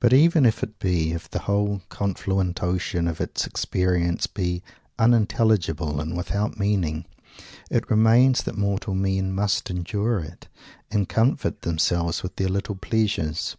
But 0.00 0.14
even 0.14 0.46
if 0.46 0.62
it 0.62 0.78
be 0.78 1.12
if 1.12 1.28
the 1.28 1.40
whole 1.40 1.82
confluent 1.90 2.62
ocean 2.62 3.06
of 3.06 3.20
its 3.20 3.44
experiences 3.46 4.26
be 4.26 4.62
unintelligible 4.98 6.00
and 6.00 6.16
without 6.16 6.58
meaning; 6.58 7.04
it 7.68 7.90
remains 7.90 8.44
that 8.44 8.56
mortal 8.56 8.94
men 8.94 9.30
must 9.34 9.68
endure 9.68 10.20
it, 10.20 10.48
and 10.90 11.06
comfort 11.06 11.60
themselves 11.60 12.22
with 12.22 12.36
their 12.36 12.48
"little 12.48 12.76
pleasures." 12.76 13.58